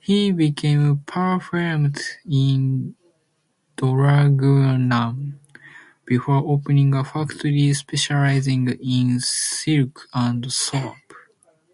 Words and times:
He 0.00 0.32
became 0.32 0.98
perfumer 1.06 1.92
in 2.26 2.94
Draguignan 3.78 5.38
before 6.04 6.44
opening 6.46 6.94
a 6.94 7.04
factory 7.04 7.72
specializing 7.72 8.68
in 8.82 9.20
silk 9.20 10.06
and 10.12 10.52
soap. 10.52 11.14